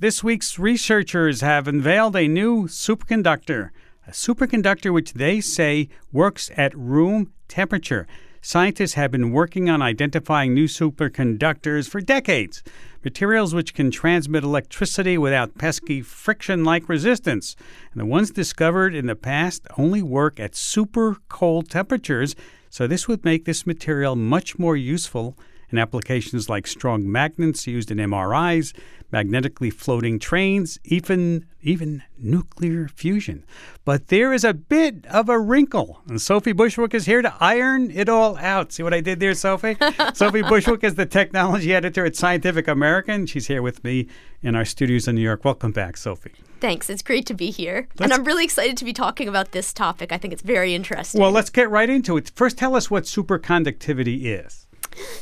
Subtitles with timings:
[0.00, 3.70] This week's researchers have unveiled a new superconductor,
[4.08, 8.08] a superconductor which they say works at room temperature.
[8.42, 12.64] Scientists have been working on identifying new superconductors for decades,
[13.04, 17.54] materials which can transmit electricity without pesky friction like resistance.
[17.92, 22.34] And the ones discovered in the past only work at super cold temperatures,
[22.68, 25.38] so this would make this material much more useful
[25.74, 28.72] in applications like strong magnets used in MRIs,
[29.10, 33.42] magnetically floating trains, even even nuclear fusion.
[33.86, 37.90] But there is a bit of a wrinkle, and Sophie Bushwick is here to iron
[37.90, 38.70] it all out.
[38.72, 39.76] See what I did there, Sophie?
[40.14, 43.24] Sophie Bushwick is the technology editor at Scientific American.
[43.26, 44.08] She's here with me
[44.42, 45.42] in our studios in New York.
[45.42, 46.32] Welcome back, Sophie.
[46.60, 46.90] Thanks.
[46.90, 47.88] It's great to be here.
[47.98, 50.12] Let's- and I'm really excited to be talking about this topic.
[50.12, 51.18] I think it's very interesting.
[51.20, 52.30] Well, let's get right into it.
[52.34, 54.63] First, tell us what superconductivity is.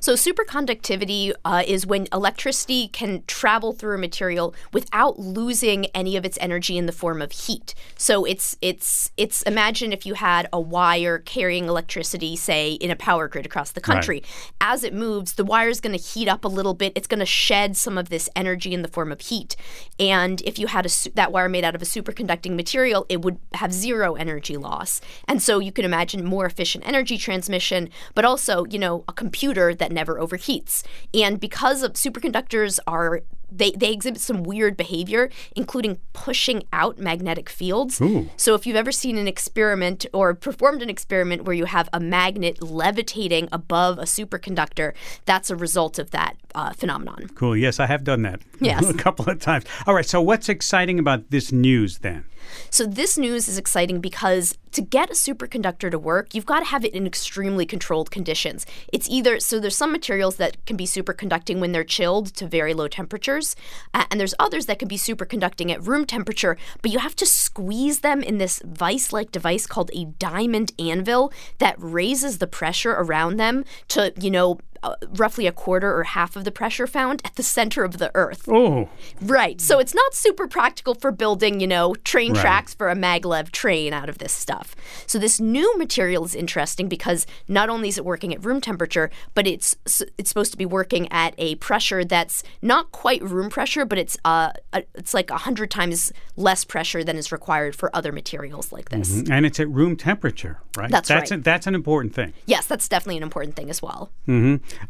[0.00, 6.24] So, superconductivity uh, is when electricity can travel through a material without losing any of
[6.24, 7.74] its energy in the form of heat.
[7.96, 12.96] So, it's it's it's imagine if you had a wire carrying electricity, say in a
[12.96, 14.22] power grid across the country.
[14.60, 16.92] As it moves, the wire is going to heat up a little bit.
[16.96, 19.56] It's going to shed some of this energy in the form of heat.
[19.98, 23.22] And if you had a su- that wire made out of a superconducting material, it
[23.22, 25.00] would have zero energy loss.
[25.28, 29.59] And so you can imagine more efficient energy transmission, but also, you know, a computer
[29.74, 30.82] that never overheats.
[31.12, 37.48] And because of superconductors are they, they exhibit some weird behavior, including pushing out magnetic
[37.48, 38.00] fields.
[38.00, 38.28] Ooh.
[38.36, 42.00] So, if you've ever seen an experiment or performed an experiment where you have a
[42.00, 47.28] magnet levitating above a superconductor, that's a result of that uh, phenomenon.
[47.34, 47.56] Cool.
[47.56, 48.88] Yes, I have done that Yes.
[48.88, 49.64] a couple of times.
[49.86, 50.06] All right.
[50.06, 52.24] So, what's exciting about this news then?
[52.70, 56.66] So this news is exciting because to get a superconductor to work, you've got to
[56.66, 58.66] have it in extremely controlled conditions.
[58.92, 62.74] It's either so there's some materials that can be superconducting when they're chilled to very
[62.74, 63.39] low temperatures,
[63.94, 67.26] uh, and there's others that can be superconducting at room temperature, but you have to
[67.26, 73.36] squeeze them in this vice-like device called a diamond anvil that raises the pressure around
[73.36, 77.34] them to, you know, uh, roughly a quarter or half of the pressure found at
[77.36, 78.48] the center of the earth.
[78.48, 78.88] Oh,
[79.20, 79.60] Right.
[79.60, 82.40] So it's not super practical for building, you know, train Right.
[82.40, 84.74] tracks for a maglev train out of this stuff.
[85.06, 89.10] So this new material is interesting because not only is it working at room temperature,
[89.34, 89.76] but it's
[90.18, 94.16] it's supposed to be working at a pressure that's not quite room pressure, but it's
[94.24, 94.52] uh
[94.94, 99.22] it's like a hundred times less pressure than is required for other materials like this.
[99.30, 100.90] and it's at room temperature, right?
[100.90, 101.40] That's that's right.
[101.40, 102.32] A, that's an important thing.
[102.46, 104.10] Yes, that's definitely an important thing as well.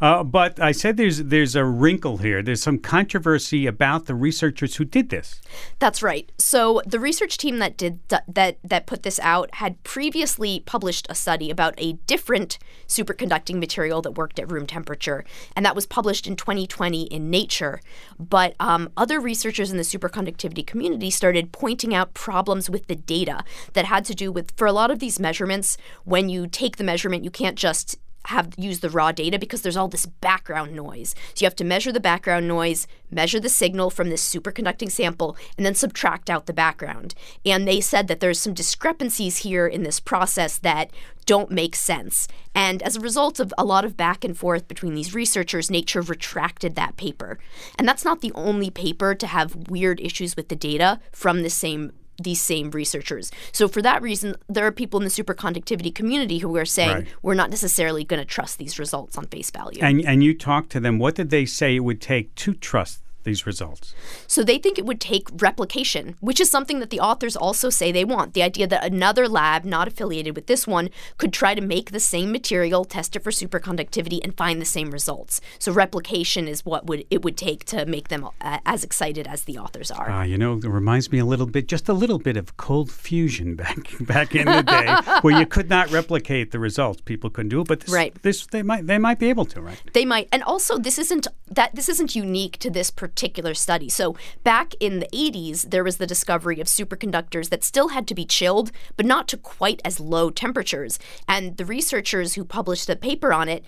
[0.00, 2.42] Uh, but I said there's there's a wrinkle here.
[2.42, 5.40] There's some controversy about the researchers who did this.
[5.78, 6.30] That's right.
[6.38, 11.06] So the research team that did th- that that put this out had previously published
[11.08, 12.58] a study about a different
[12.88, 15.24] superconducting material that worked at room temperature,
[15.54, 17.80] and that was published in 2020 in Nature.
[18.18, 23.44] But um, other researchers in the superconductivity community started pointing out problems with the data
[23.74, 25.76] that had to do with for a lot of these measurements.
[26.04, 29.76] When you take the measurement, you can't just have use the raw data because there's
[29.76, 31.14] all this background noise.
[31.34, 35.36] So you have to measure the background noise, measure the signal from this superconducting sample,
[35.56, 37.14] and then subtract out the background.
[37.44, 40.90] And they said that there's some discrepancies here in this process that
[41.26, 42.28] don't make sense.
[42.54, 46.02] And as a result of a lot of back and forth between these researchers, Nature
[46.02, 47.38] retracted that paper.
[47.78, 51.50] And that's not the only paper to have weird issues with the data from the
[51.50, 51.92] same
[52.22, 53.30] these same researchers.
[53.52, 57.06] So for that reason, there are people in the superconductivity community who are saying Right.
[57.22, 59.80] we're not necessarily going to trust these results on face value.
[59.82, 60.98] And and you talked to them.
[60.98, 63.94] What did they say it would take to trust these results?
[64.26, 67.92] So they think it would take replication, which is something that the authors also say
[67.92, 68.34] they want.
[68.34, 72.00] The idea that another lab not affiliated with this one could try to make the
[72.00, 75.40] same material, test it for superconductivity, and find the same results.
[75.58, 79.44] So replication is what would it would take to make them uh, as excited as
[79.44, 80.08] the authors are.
[80.10, 82.90] Ah, you know, it reminds me a little bit, just a little bit of cold
[82.90, 87.00] fusion back back in the day, where you could not replicate the results.
[87.02, 88.22] People couldn't do it, but this, Right.
[88.22, 89.80] this they might they might be able to, right?
[89.92, 93.09] They might, and also this isn't that this isn't unique to this particular
[93.54, 93.88] study.
[93.88, 98.14] So back in the 80s, there was the discovery of superconductors that still had to
[98.14, 100.98] be chilled, but not to quite as low temperatures.
[101.28, 103.64] And the researchers who published the paper on it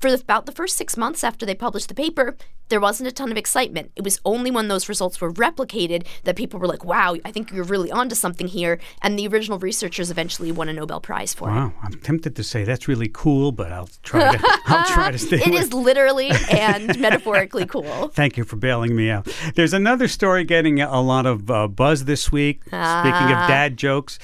[0.00, 2.36] for about the first six months after they published the paper,
[2.68, 3.90] there wasn't a ton of excitement.
[3.96, 7.50] It was only when those results were replicated that people were like, wow, I think
[7.50, 8.78] you're really onto something here.
[9.02, 11.52] And the original researchers eventually won a Nobel Prize for it.
[11.52, 15.18] Wow, I'm tempted to say that's really cool, but I'll try to I'll try to
[15.26, 18.08] stay It with is literally and metaphorically cool.
[18.08, 19.26] Thank you for bailing me out.
[19.56, 22.62] There's another story getting a lot of uh, buzz this week.
[22.64, 23.42] Speaking Ah.
[23.42, 24.18] of dad jokes,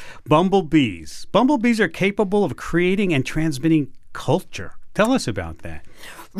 [0.46, 1.26] bumblebees.
[1.32, 4.74] Bumblebees are capable of creating and transmitting culture.
[4.96, 5.84] Tell us about that.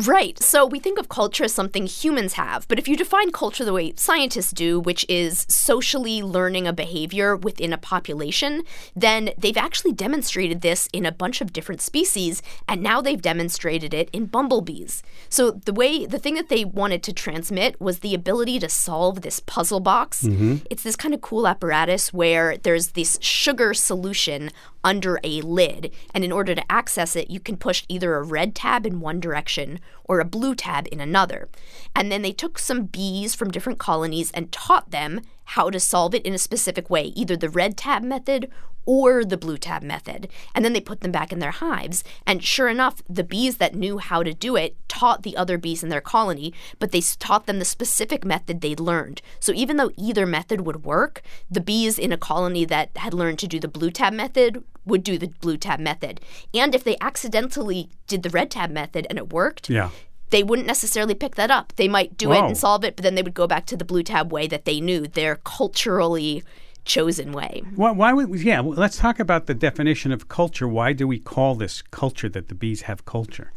[0.05, 0.37] Right.
[0.43, 3.73] So we think of culture as something humans have, but if you define culture the
[3.73, 8.61] way scientists do, which is socially learning a behavior within a population,
[8.95, 13.91] then they've actually demonstrated this in a bunch of different species, and now they've demonstrated
[13.91, 15.01] it in bumblebees.
[15.29, 19.21] So the way, the thing that they wanted to transmit was the ability to solve
[19.21, 20.21] this puzzle box.
[20.21, 20.57] Mm-hmm.
[20.69, 24.51] It's this kind of cool apparatus where there's this sugar solution
[24.83, 25.91] under a lid.
[26.13, 29.19] And in order to access it, you can push either a red tab in one
[29.19, 31.49] direction or a blue tab in another.
[31.95, 36.13] And then they took some bees from different colonies and taught them how to solve
[36.13, 38.49] it in a specific way, either the red tab method
[38.87, 40.29] or the blue tab method.
[40.55, 42.03] And then they put them back in their hives.
[42.25, 45.83] And sure enough, the bees that knew how to do it taught the other bees
[45.83, 49.21] in their colony, but they taught them the specific method they learned.
[49.39, 53.39] So even though either method would work, the bees in a colony that had learned
[53.39, 56.21] to do the blue tab method would do the blue tab method.
[56.53, 59.89] And if they accidentally did the red tab method and it worked, yeah
[60.29, 61.73] they wouldn't necessarily pick that up.
[61.77, 62.43] They might do Whoa.
[62.43, 64.47] it and solve it, but then they would go back to the blue tab way
[64.47, 65.07] that they knew.
[65.07, 66.43] Their culturally
[66.87, 67.63] chosen way.
[67.75, 68.61] Why, why would yeah?
[68.61, 70.67] Well, let's talk about the definition of culture.
[70.67, 73.51] Why do we call this culture that the bees have culture?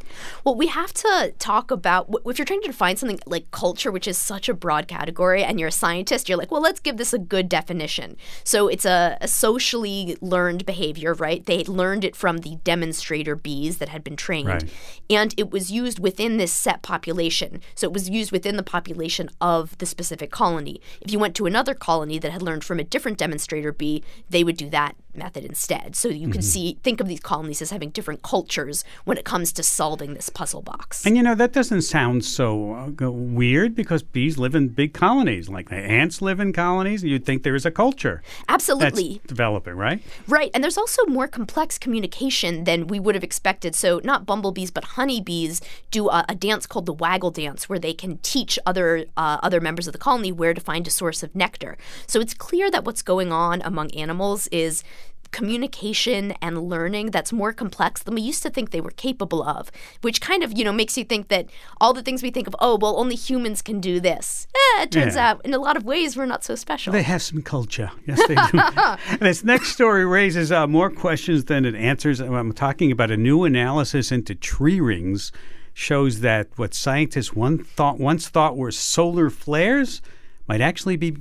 [0.44, 4.09] Well, we have to talk about if you're trying to define something like culture, which
[4.09, 7.12] is such a broad category, and you're a scientist, you're like, well, let's give this
[7.12, 8.17] a good definition.
[8.44, 11.44] So it's a, a socially learned behavior, right?
[11.47, 14.65] They learned it from the demonstrator bees that had been trained, right.
[15.09, 17.61] and it was used within this set population.
[17.77, 20.81] So it was used within the population of the specific colony.
[21.00, 24.43] If you went to another colony that had learned from a different demonstrator bee, they
[24.43, 25.97] would do that method instead.
[25.97, 26.41] So you can mm-hmm.
[26.41, 30.29] see, think of these colonies as having different cultures when it comes to solving this
[30.29, 31.05] puzzle box.
[31.05, 35.49] And you know, that doesn't sound so uh, weird because bees live in big colonies.
[35.49, 37.03] Like the ants live in colonies.
[37.03, 38.23] You'd think there is a culture.
[38.49, 39.21] Absolutely.
[39.27, 40.03] developing, right?
[40.29, 40.51] Right.
[40.55, 43.75] And there's also more complex communication than we would have expected.
[43.75, 45.61] So not bumblebees, but honeybees
[45.91, 49.61] do a, a dance called the waggle dance where they can teach other, uh, other
[49.61, 51.77] members of the colony where to find a source of nectar.
[52.06, 54.83] So it's clear that what's going on among animals is
[55.32, 59.71] communication and learning that's more complex than we used to think they were capable of,
[60.03, 61.47] which kind of, you know, makes you think that
[61.81, 64.47] all the things we think of, oh, well, only humans can do this.
[64.55, 65.31] Eh, it turns yeah.
[65.31, 66.93] out in a lot of ways we're not so special.
[66.93, 67.91] They have some culture.
[68.06, 69.19] Yes, they do.
[69.25, 72.21] this next story raises uh, more questions than it answers.
[72.21, 75.32] I'm talking about a new analysis into tree rings
[75.73, 80.03] shows that what scientists one thought, once thought were solar flares
[80.49, 81.17] might actually be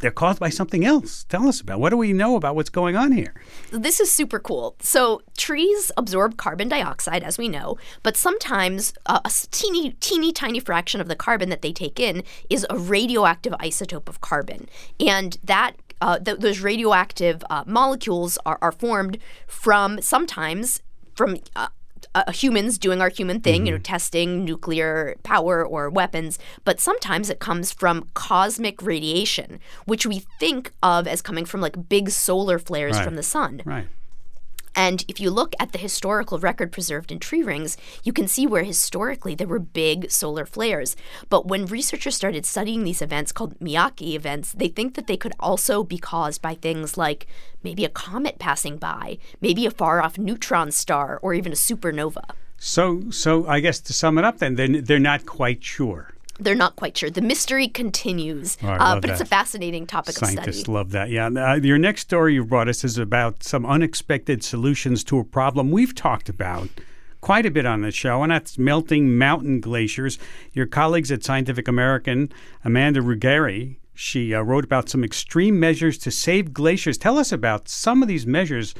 [0.00, 1.24] they're caused by something else.
[1.24, 3.34] Tell us about what do we know about what's going on here?
[3.70, 4.76] This is super cool.
[4.80, 10.60] So trees absorb carbon dioxide, as we know, but sometimes uh, a teeny, teeny, tiny
[10.60, 14.68] fraction of the carbon that they take in is a radioactive isotope of carbon,
[15.00, 20.82] and that uh, th- those radioactive uh, molecules are, are formed from sometimes
[21.14, 21.68] from uh,
[22.16, 23.66] uh, humans doing our human thing, mm-hmm.
[23.66, 23.82] you know, mm-hmm.
[23.82, 30.72] testing nuclear power or weapons, but sometimes it comes from cosmic radiation, which we think
[30.82, 33.04] of as coming from like big solar flares right.
[33.04, 33.60] from the sun.
[33.66, 33.86] Right.
[34.76, 38.46] And if you look at the historical record preserved in tree rings, you can see
[38.46, 40.94] where historically there were big solar flares.
[41.30, 45.32] But when researchers started studying these events called Miyake events, they think that they could
[45.40, 47.26] also be caused by things like
[47.62, 52.30] maybe a comet passing by, maybe a far off neutron star, or even a supernova.
[52.58, 56.15] So, so I guess to sum it up, then they're, they're not quite sure.
[56.38, 57.10] They're not quite sure.
[57.10, 59.10] The mystery continues, oh, uh, but that.
[59.12, 60.52] it's a fascinating topic Scientists of study.
[60.52, 61.10] Scientists love that.
[61.10, 61.26] Yeah.
[61.26, 65.70] Uh, your next story you brought us is about some unexpected solutions to a problem
[65.70, 66.68] we've talked about
[67.20, 70.18] quite a bit on the show, and that's melting mountain glaciers.
[70.52, 72.32] Your colleagues at Scientific American,
[72.64, 76.98] Amanda Ruggeri, she uh, wrote about some extreme measures to save glaciers.
[76.98, 78.74] Tell us about some of these measures.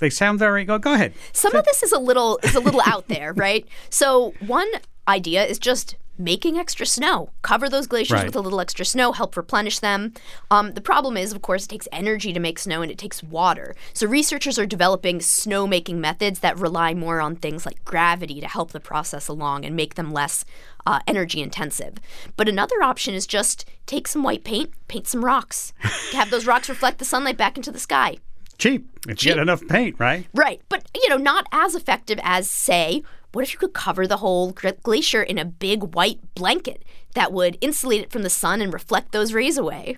[0.00, 0.64] They sound very.
[0.64, 1.14] Go, go ahead.
[1.32, 3.66] Some of this is a little is a little out there, right?
[3.88, 4.68] So one
[5.06, 7.30] idea is just making extra snow.
[7.42, 8.26] Cover those glaciers right.
[8.26, 10.12] with a little extra snow, help replenish them.
[10.50, 13.22] Um, the problem is, of course, it takes energy to make snow and it takes
[13.22, 13.74] water.
[13.92, 18.48] So researchers are developing snow making methods that rely more on things like gravity to
[18.48, 20.44] help the process along and make them less
[20.86, 21.94] uh, energy intensive.
[22.36, 25.72] But another option is just take some white paint, paint some rocks,
[26.12, 28.16] have those rocks reflect the sunlight back into the sky.
[28.58, 28.88] Cheap.
[29.06, 30.26] If you get enough paint, right?
[30.34, 30.60] Right.
[30.68, 34.54] But, you know, not as effective as, say, what if you could cover the whole
[34.82, 39.12] glacier in a big white blanket that would insulate it from the sun and reflect
[39.12, 39.96] those rays away?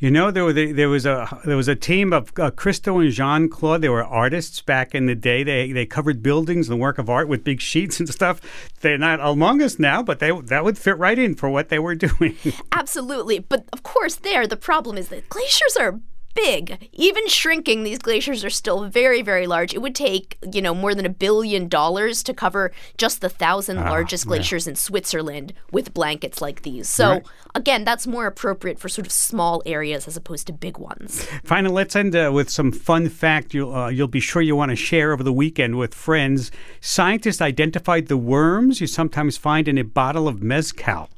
[0.00, 3.10] You know, there, were, there was a there was a team of uh, Christo and
[3.10, 3.82] Jeanne-Claude.
[3.82, 5.42] They were artists back in the day.
[5.42, 8.40] They they covered buildings and work of art with big sheets and stuff.
[8.80, 11.78] They're not among us now, but they that would fit right in for what they
[11.78, 12.34] were doing.
[12.72, 16.00] Absolutely, but of course, there the problem is that glaciers are
[16.44, 16.88] big.
[16.92, 19.74] Even shrinking, these glaciers are still very, very large.
[19.74, 23.78] It would take, you know, more than a billion dollars to cover just the thousand
[23.78, 24.28] Ah, largest yeah.
[24.30, 26.88] glaciers in Switzerland with blankets like these.
[26.88, 27.22] So, Right.
[27.54, 31.26] again, that's more appropriate for sort of small areas as opposed to big ones.
[31.44, 34.70] Finally, let's end uh, with some fun fact you'll, uh, you'll be sure you want
[34.70, 36.50] to share over the weekend with friends.
[36.80, 41.08] Scientists identified the worms you sometimes find in a bottle of mezcal.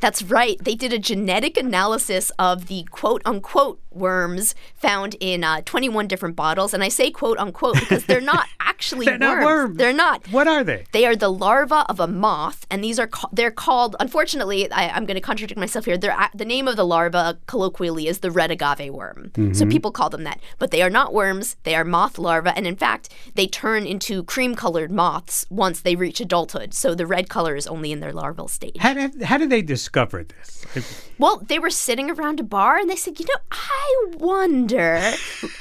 [0.00, 0.56] That's right.
[0.62, 6.36] They did a genetic analysis of the quote unquote worms found in uh, 21 different
[6.36, 6.72] bottles.
[6.74, 9.76] And I say quote unquote because they're not actually They're not worms.
[9.76, 10.26] They're not.
[10.28, 10.84] What are they?
[10.92, 13.96] They are the larva of a moth, and these are ca- they're called.
[14.00, 15.98] Unfortunately, I, I'm going to contradict myself here.
[15.98, 19.90] They're, a- the name of the larva colloquially is the red agave worm, so people
[19.92, 20.40] call them that.
[20.58, 24.22] But they are not worms; they are moth larvae, and in fact, they turn into
[24.24, 26.72] cream-colored moths once they reach adulthood.
[26.74, 28.76] So the red color is only in their larval stage.
[28.78, 31.04] How did, how did they discover this?
[31.18, 33.79] Well, they were sitting around a bar and they said, you know, I
[34.18, 35.12] wonder.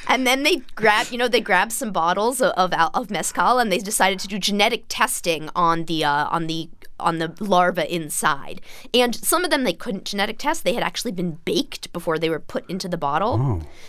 [0.09, 3.71] And then they grabbed, you know, they grabbed some bottles of, of of mezcal and
[3.71, 8.61] they decided to do genetic testing on the uh, on the on the larva inside.
[8.93, 10.63] And some of them they couldn't genetic test.
[10.63, 13.37] They had actually been baked before they were put into the bottle.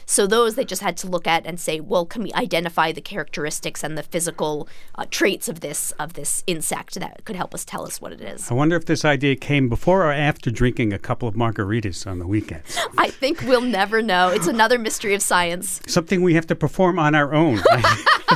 [0.06, 3.00] So those they just had to look at and say, well, can we identify the
[3.00, 7.64] characteristics and the physical uh, traits of this of this insect that could help us
[7.64, 8.50] tell us what it is?
[8.50, 12.18] I wonder if this idea came before or after drinking a couple of margaritas on
[12.18, 12.78] the weekends.
[12.98, 14.28] I think we'll never know.
[14.28, 15.80] It's another mystery of science.
[16.10, 17.58] Something we have to perform on our own.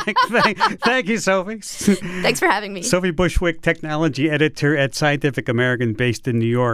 [0.04, 1.58] thank, thank- thank you, Sophie.
[1.58, 2.82] Thanks for having me.
[2.82, 6.72] Sophie Bushwick, technology editor at Scientific American, based in New York.